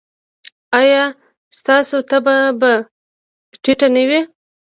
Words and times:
ایا 0.81 1.03
ستاسو 1.57 1.97
تبه 2.09 2.35
به 2.59 2.71
ټیټه 3.63 3.87
نه 3.95 4.03
وي؟ 4.09 4.21